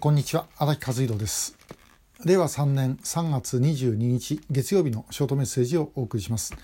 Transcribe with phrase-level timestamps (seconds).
[0.00, 1.58] こんにちは荒木和弘です
[2.24, 6.54] 令和3年3月22日月曜日のショートメッセージをお送りします、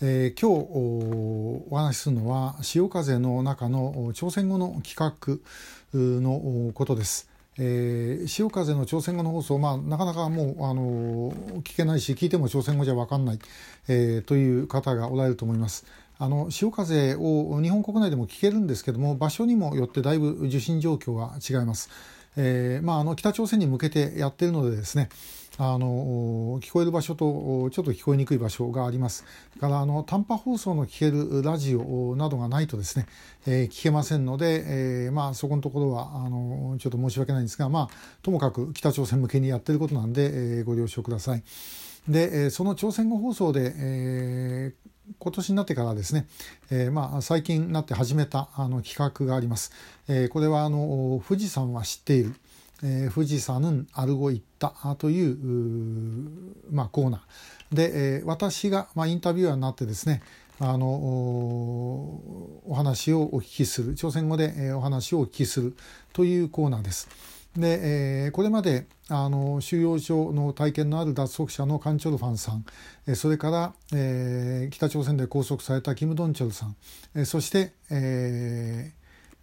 [0.00, 5.40] えー、今日お話しするのは潮風の中の朝鮮語の企画
[5.92, 7.28] のことです
[7.60, 11.32] えー、潮風の朝鮮語の放送、まあ、なかなかもう、あの
[11.62, 13.40] 聞けないし聞いても朝鮮語じゃ分かんない、
[13.88, 15.84] えー、という方がおられると思います。
[16.20, 21.90] あの潮風を日本国内でも聞けるんですけども場所にもよってだいぶ受信状況は違います。
[22.40, 25.08] えーまあ、あの北朝鮮に向けてやってるのでですね
[25.60, 29.24] あの聞こえる場所とちょっと聞こえにくい場所があります
[29.60, 33.06] からあの短波放送の聞けるラジオなどがないとですね、
[33.44, 34.62] えー、聞けませんので、
[35.04, 41.42] えー、まあ、そこのところはあのちょっと申し訳ないんですが、まあ、ともかく北朝鮮向けにやってることなんで、えー、ご了承ください。
[42.08, 46.26] でその朝鮮語放送で、えー、今年になってからですね、
[46.70, 49.72] えー、まあ最近になって始めたあの企画があります。
[50.08, 52.34] えー、これはあの富士山は知っている、
[52.82, 55.36] えー、富士山アルゴ行ったという
[56.70, 60.22] まあ、コーナーで、えー、私が、まあ、インタビュアーになってですね
[60.60, 65.76] あのお話をお聞きする朝鮮語で、え、お話をお聞きする
[66.12, 67.08] というコーナーです。
[67.58, 72.64] で、えー、これまであの収容所の体験のある脱北者のカン・チョルファンさん、
[73.06, 76.76] えー、それから、えー、北朝鮮で拘束されたキム・ドンチョルさん、
[77.14, 78.98] えー、そして、えー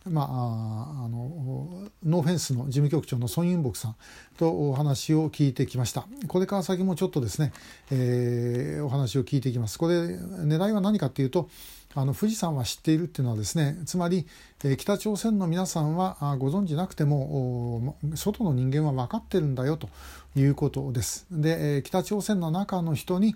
[0.09, 3.95] まあ、あのノーフェンスの事務局長のソン・ユンボクさん
[4.38, 6.05] とお話を聞いてきました。
[6.27, 7.52] これから先もちょっとですね、
[7.89, 9.79] えー、お話を聞いていきます。
[9.79, 11.50] これ狙いは何かっていうと
[11.95, 14.27] あの富士山は知っているっていうのはですねつまり、
[14.63, 19.89] え、北朝鮮の皆さんはご存じなくても外の人間は分かってるんだよと
[20.35, 21.25] いうことです。
[21.31, 23.35] で、え、北朝鮮の中の人に、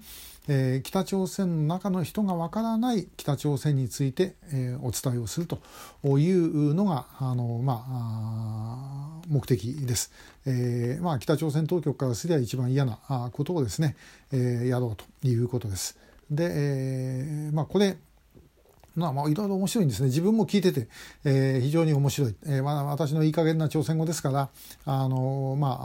[0.49, 5.59] え、北朝鮮の中の人が分からない北朝鮮について、え、お伝えをすると
[6.19, 10.11] いうのがあの、まあ、目的です。
[10.45, 12.99] えーまあ、北朝鮮当局からすれば一番嫌な
[13.31, 13.95] ことをですね、
[14.31, 15.97] えー、やろうということです。
[16.31, 17.97] で、えーまあ、これ
[18.99, 20.07] まあ、まあいろいろ面白いんですね。
[20.07, 20.87] 自分も聞いてて、
[21.23, 24.49] えー、非常に面白い、えーまあ、私のいい加減な朝鮮語ですから
[24.85, 25.77] あのま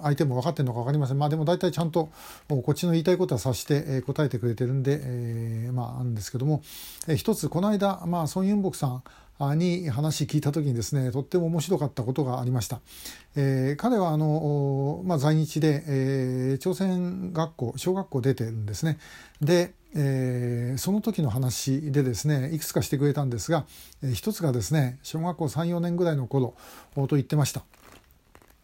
[0.00, 1.18] あ相手も分かってるのか分かりません。
[1.18, 2.10] まあでも大体ちゃんと
[2.48, 6.62] こっちの言いたいことは察して、えー、答えてくれてるんで、えー、まああるんですけども、
[7.08, 9.02] えー、一つこの間、まあ、ソン・ユンボクさん
[9.38, 12.80] に話聞いた時にですねとっても面白かったことがありました。
[13.36, 18.98] えー、彼はあの、まあ、在日で、えー、朝鮮学校小学校出てるんですね。
[19.40, 23.66] で、えー、その時の話でですねいくつかしてくれたんですが、
[24.02, 26.54] えー、一つがですね小学校34年ぐらいの頃
[26.94, 27.64] と言ってました。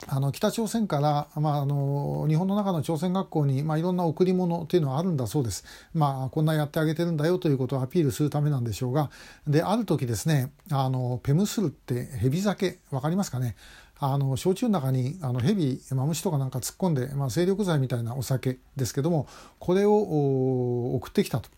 [0.08, 5.64] あの北朝鮮から、まあ、あの日本の中の朝鮮学校に、まあ、いろんな贈り物というのはあるんだそうです。
[5.92, 9.10] まあ、こんなやってあげてるんだよということをアピールするためなんでしょうが
[9.46, 13.56] である時ですねあのペムスルって蛇酒分かりますかね？
[13.98, 19.28] あの焼酎の中にあの蛇マムシとかなんか突っ込んで、まあ、精力剤みたいなお酒ですけども
[19.58, 21.50] これを送ってきたと。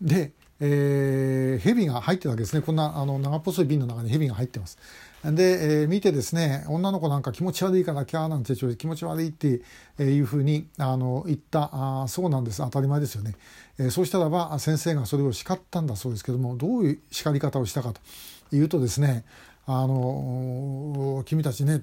[0.00, 0.32] で
[0.66, 4.78] えー、蛇が入ってるわけですねこんなあの長っぽい瓶の中に蛇が入ってます。
[5.22, 9.60] で、えー、見てですね女の子なんか気持ち悪いからキャーなんて気持ち悪いって
[9.98, 13.34] いうふうにあの言ったあそうなんです当たり前ですよね、
[13.78, 18.00] えー、そうしたらば先生がそれを叱ったんだそうですけどもどういう叱り方をしたかと
[18.56, 19.24] いうとですね
[19.66, 21.82] あの君たちね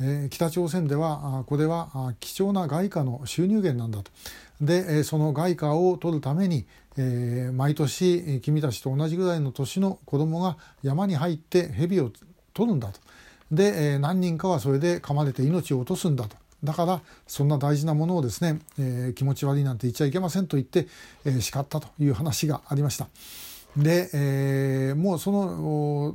[0.00, 4.10] え北朝鮮ではこれは貴重な外貨の収入源なんだと。
[4.60, 6.66] でその外貨を取るために、
[6.96, 12.10] えー、毎年君たちと同じぐらいの年の子供が山に入って蛇を
[12.54, 13.00] 取るんだと。
[13.50, 16.36] で、えー、何人かはそれで噛まれて命を落とすんだと。
[16.64, 20.86] だからそんな大事なものをですね、えー、気持ち悪いなんて言っちゃいけませんと言って、
[21.24, 23.08] えー、叱ったという話がありました。
[23.76, 26.14] で、えー、もうその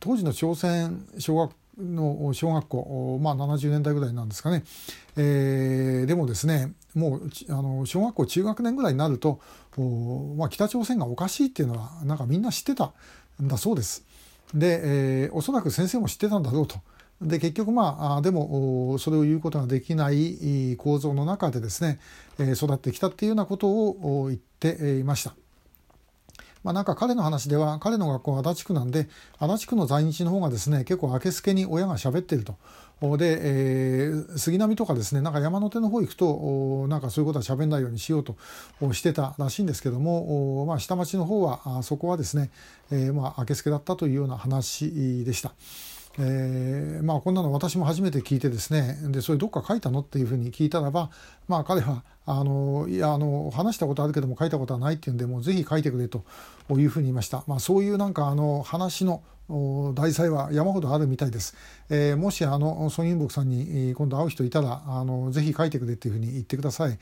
[0.00, 4.62] 当時の朝鮮小学の小学校、まあ、70年代ぐらいなんですかね、
[5.16, 9.40] えー、でもですねもうあの小学校中学年ぐらいになると、
[10.36, 12.92] まあ、北朝鮮がおかしいっていうのはなんかみんな知ってた
[13.42, 14.04] んだそうです。
[14.54, 14.80] で、
[15.24, 16.76] えー、おそらく先生も知ってたんだろうと。
[17.20, 22.00] で結局まあでもそれを言うことができない構造の中でですね
[22.54, 25.34] 育ってきたっていうようなことを言っていました。
[26.64, 32.56] まあ、なんか彼の話では彼の学校は足立区なんで足立区の在日の方がですね結構明けすけに親が喋ってると。
[33.18, 38.36] で、えー、杉並とかですねなんか山手の方行くとなんかそういうことは喋んないようにしようと
[38.92, 42.52] してたらしいんですけども、まあ、下町の方はそこはですね、
[42.92, 45.52] えー、まあ明けすけだったというような話でした。
[46.18, 51.10] えー、まあこんなの私も初めて聞いてですねでそれどっか書いたのっていうふうに聞いたらば
[51.48, 56.24] まあ彼はあのいやあの話したことあるけども書いたことはないっていうんでもうぜひ書いてくれと
[56.70, 59.22] いうふうに言いました、まあ、そういうなんかあの話の
[59.94, 61.54] 題材は山ほどあるみたいです、
[61.90, 66.98] えー、もしあのソン・ユンボクさんに今度会う人いたらあのぜひ書いてくれっていうふうに言ってください、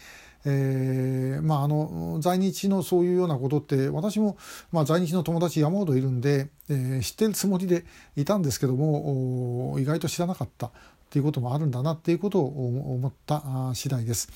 [0.46, 4.36] えー、まああの在日のそういうようなことって私も、
[4.72, 7.84] まあ、在日の友達山ほどいるんで、えー、知ってるつもりで
[8.16, 10.70] いたんですけども意外と知らなかった。
[11.10, 13.42] っていうこともあるんだなっていうことを思った
[13.74, 14.28] 次第です。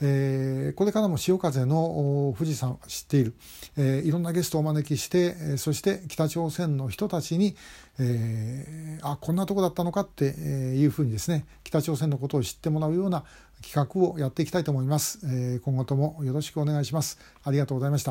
[0.00, 3.34] えー、これからも潮風の富士山知っている、
[3.76, 7.54] えー、いろんなゲストをお招きしてそして北朝鮮の人たちに、
[8.00, 13.24] えー、あこんなとこだったのかっていうふうにですね北朝鮮のことを知ってもらうような
[13.62, 15.20] 企画をやっていきたいと思います。
[15.24, 17.18] えー、今後ともよろしくお願いします。
[17.44, 18.10] ありがとうございました。